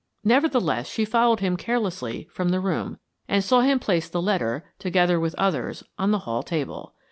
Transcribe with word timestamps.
Nevertheless, 0.23 0.87
she 0.89 1.05
followed 1.05 1.41
him 1.41 1.55
carelessly 1.55 2.27
from 2.31 2.49
the 2.49 2.59
room 2.59 2.97
and 3.27 3.43
saw 3.43 3.61
him 3.61 3.77
place 3.77 4.09
the 4.09 4.19
letter, 4.19 4.63
together 4.79 5.19
with 5.19 5.35
others, 5.35 5.83
on 5.99 6.09
the 6.09 6.17
hall 6.25 6.41
table. 6.41 6.95